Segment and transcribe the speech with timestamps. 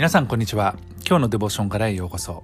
[0.00, 0.76] 皆さんこんにちは。
[1.06, 2.42] 今日のデボーションからへようこそ。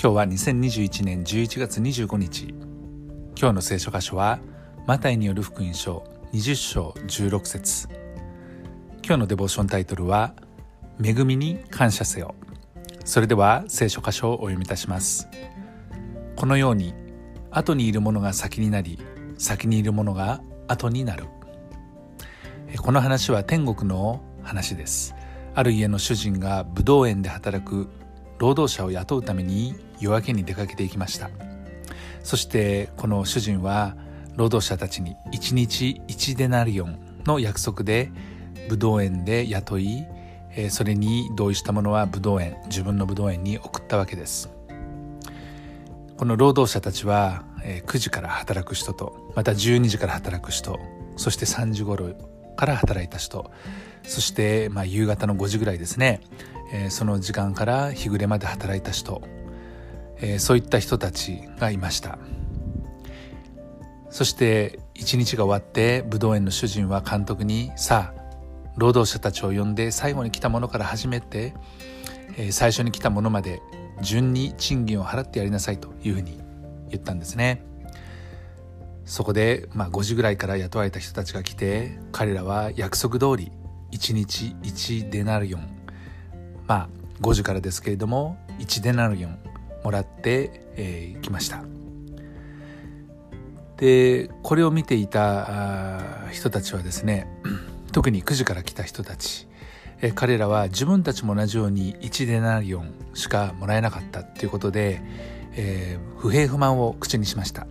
[0.00, 2.54] 今日は2021年11月25日。
[3.36, 4.38] 今日の聖書箇所は
[4.86, 7.88] マタイによる福音書20章16節。
[9.04, 10.34] 今日のデボーションタイトルは
[11.02, 12.36] 恵みに感謝せよ。
[13.04, 15.28] それでは聖書箇所をお読みいたします。
[16.36, 16.94] このように
[17.50, 19.00] 後にいるものが先になり
[19.36, 21.24] 先にいるものが後になる。
[22.80, 25.16] この話は天国の話です。
[25.58, 27.88] ある家の主人が武道園で働く
[28.38, 31.30] 労働者を雇うために夜明けに出かけていきました。
[32.22, 33.96] そしてこの主人は
[34.36, 38.12] 労働者たちに1日1デナリオンの約束で
[38.68, 40.06] 武道園で雇い
[40.70, 44.50] それに同意した者は武道園自分の武道園に送ったわけです。
[46.16, 50.78] この労働者たちは9時から働く人とまた12時から働く人
[51.16, 52.14] そして3時頃
[52.54, 53.50] から働いた人。
[54.04, 56.20] そして、まあ、夕方の5時ぐらいですね、
[56.72, 59.22] えー、その時間から日暮れまで働いた人、
[60.18, 62.18] えー、そういった人たちがいました。
[64.10, 68.18] そして一日が終わって武道園の主人は監督にさあ
[68.76, 71.52] 労働者たちを呼んで最後に来たものから始めて、
[72.36, 73.60] えー、最初に来たものまで
[74.00, 76.40] 順に賃金を払ってやりなさいというふうに
[76.88, 77.64] 言ったんですね。
[79.04, 83.50] そこで、まあ、5時ぐらいから雇われた人たちが来て彼らは約束通り
[83.92, 85.68] 1日1デナリオン。
[86.66, 86.88] まあ
[87.20, 89.38] 5時からですけれども1デナリオン
[89.84, 91.62] もらって、えー、来ました。
[93.76, 97.28] でこれを見ていた人たちはですね
[97.92, 99.46] 特に9時から来た人たち、
[100.00, 105.00] えー、彼らは自分たちも同じように1デナリオンしかもらえなかったということで、
[105.54, 107.66] えー、不平不満を口にしました。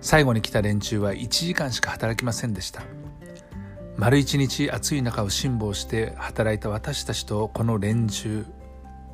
[0.00, 2.82] 最後に来た連中は1時間しか働きませんでした。
[4.00, 8.46] 丸一日暑い中を辛抱して働いた私たちとこの連中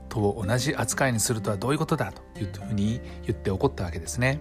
[0.08, 4.38] と同じ扱いにするとはどういうことだというふうに言って怒ったわけですね。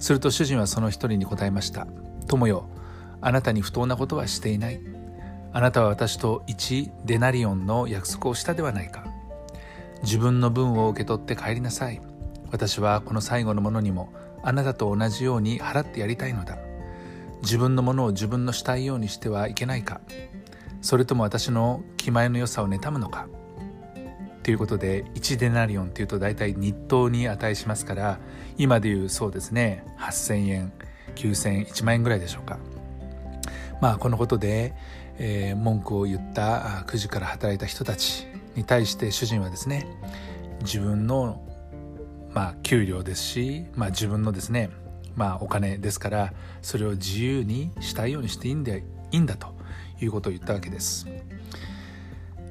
[0.00, 1.86] すると主人はその一人に答えました
[2.26, 2.68] 友よ
[3.20, 4.80] あなたに不当なことはしていない。
[5.52, 9.04] あなたは私と1デナリオンの約束をしたではないか。
[10.02, 12.02] 自分の分を受け取って帰りなさい。
[12.50, 16.58] 私はこの最後のものにもあなたと同じように払ってやりたいのだ。
[17.42, 20.00] 自分のものを自分のしたいようにしてはいけないか。
[20.80, 23.28] それとも私の気前の良さを妬むのか。
[24.42, 28.18] ということで1デナリオンというと大体日当に値しますから
[28.56, 30.72] 今でいうそうですね8,000円
[31.14, 32.58] 9,000円1万円ぐらいでしょうか。
[33.80, 34.74] まあこのことで、
[35.18, 38.26] えー、文句を言った9時から働いた人たち
[38.56, 39.86] に対して主人はですね
[40.62, 41.42] 自分の
[42.32, 44.70] まあ給料ですし、まあ、自分のですね
[45.20, 46.32] まあ、お金ですから
[46.62, 49.48] それを自由にしたいようにしていいんでいいんだと
[50.00, 51.06] いうことを言ったわけです。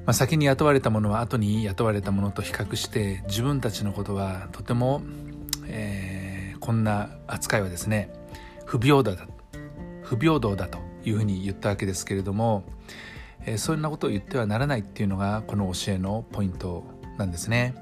[0.06, 5.02] まあ、先に雇われたものは後に雇われたものと比較して自分たちのことはとても、
[5.66, 8.13] えー、こんな扱いはですね
[8.66, 9.28] 不平等だ
[10.03, 12.66] 不平等だというふうに言ったわけですけれども、
[13.47, 16.84] えー、そんなことを言ってはならないっていうのがこの教えのポイント
[17.18, 17.74] なんですね。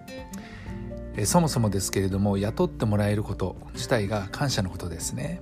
[1.18, 5.42] えそもそもですけれども雇ってもらえること自体が感謝のことですね。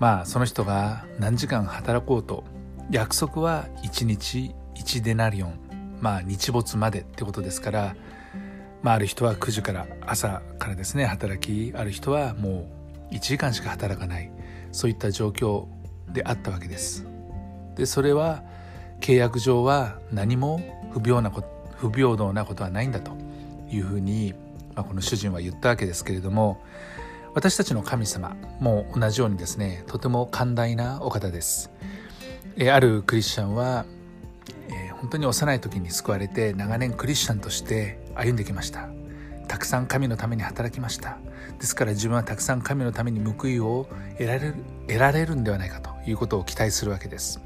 [0.00, 2.44] まあその人が何時間働こうと
[2.90, 7.96] 約束は1日1デナリオンまあ日没までってことですから、
[8.82, 12.68] まあ、ある人は9時から朝からですね働きある人はも
[13.10, 14.30] う1時間しか働かない
[14.72, 15.66] そういった状況
[16.12, 17.06] であったわけです。
[17.76, 18.42] でそれは
[19.00, 21.44] 契約上は何も不平なこ
[21.76, 23.12] 不平等なことはないんだと
[23.70, 24.34] いうふうに
[24.78, 26.62] まあ、この主人は言ったわけですけれども
[27.34, 31.70] 私たちの神様も同じようにですねとても寛大なお方です。
[32.56, 33.84] えあるクリスチャンは、
[34.70, 38.88] え、本当に幼い時に救われて長年クリスチャンとして歩んできました。
[39.46, 41.18] たくさん神のために働きました。
[41.58, 44.54] ですから自分はたくさん神のために報いを得られる
[44.86, 47.40] 得られるんではないかということを期待するわけです。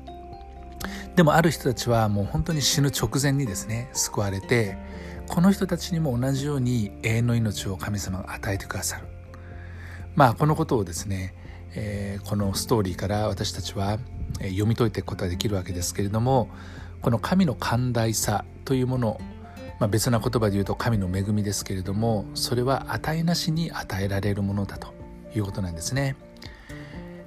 [1.16, 4.76] でもある人たちはもう本当に死ぬ直前にですね救われて
[5.28, 9.06] この人たちにも同じように永遠の命を神様が与えてくださる。
[10.14, 11.34] まあこのことをですね、
[11.74, 13.98] えー、このストーリーから私たちは
[14.40, 16.50] 読み解いていくことができるわけですけれども
[17.00, 19.20] この神の寛大さというもの
[19.78, 24.94] まあ、別な言葉で言うと神の恵みですけれどもそれは値なしに与えられるものだと
[25.34, 26.14] いうことなんですね。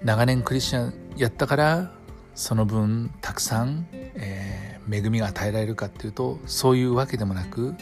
[0.06, 1.92] 長年クリスチャンやったから
[2.34, 4.45] その分たくさん、えー
[4.92, 7.76] 恵みが与えられるかっていうとそういうわけでもなく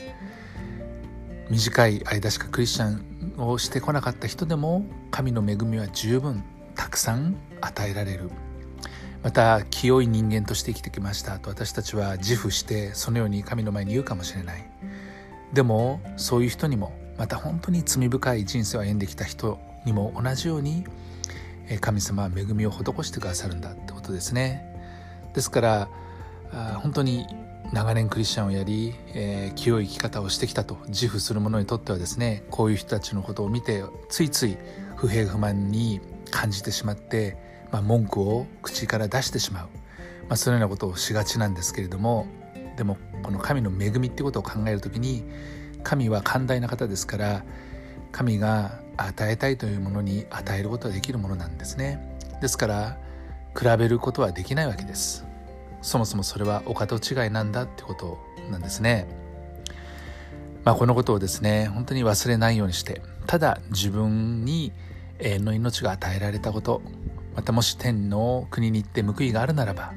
[1.50, 3.04] 短い間しかクリスチャン
[3.38, 6.44] をしてこなかった人でも神の恵みは十分
[6.76, 8.30] たくさん与えられる。
[9.24, 11.40] また清い人間として生きてきました。
[11.40, 14.70] と私たちは自負してそのように神の前に言うかもしれない。
[15.54, 20.84] でもそういう人にもまた本当に罪深い人生を歩んできた人にも同じように
[21.80, 24.66] 神様は恵みを施してくださるんだってことですね。
[25.34, 25.90] ですから
[26.82, 27.26] 本当に
[27.72, 34.58] 長年クリスチャンをやり、えー、清い生き方をしてきたと自負する者にとってはですねこういう人たちのことを見てついつい
[34.96, 37.36] 不平不満に感じてしまって、
[37.72, 39.70] まあ、文句を口から出してしまう、
[40.28, 42.28] まあ、そのようなことをしがちなんですけれども
[42.78, 45.24] でもこの神の恵みってことを考える時に
[45.84, 47.44] 神は寛大な方ですから
[48.12, 52.00] 神が与えたいというものに与えることができるものなんですね。
[52.42, 52.98] ですから
[53.58, 55.26] 比べることはできないわけです。
[55.84, 58.18] そもそもそれはお門違いなんだってこと
[58.50, 59.08] なんですね。
[60.64, 64.72] まあ、このことをですね本当に忘れないようにしてただ自分に
[65.20, 66.82] 永遠の命が与えられたこと
[67.36, 69.94] またもし天の国に行って報いがあるならば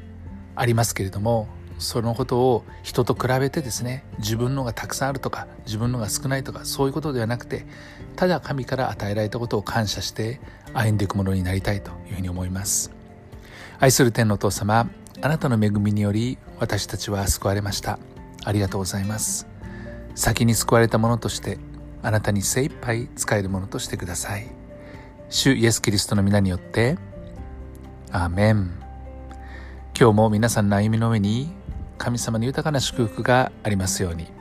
[0.57, 1.47] ありますけれども
[1.79, 7.67] そのことを人と比べてですね自分のがたくさんあるとか自分のが少ないとかそういうことではなくて
[8.17, 10.41] ただ神から与えられたことを感謝して
[10.73, 12.91] 歩んでいくものになりたいというふうに思います
[13.79, 14.89] 愛する天のお父様
[15.23, 17.99] あなたの恵みにより私たちは救われました。
[18.45, 19.47] ありがとうございます。
[20.15, 21.59] 先に救われたものとして
[22.03, 24.47] あなたに精一杯使えるものとしてください。
[25.29, 26.99] 主イエス・キリストの皆によって
[28.13, 28.71] アーメン。
[29.99, 31.51] 今日も皆さんの歩みの上に
[31.99, 34.36] 神様の豊かな祝福がありますように。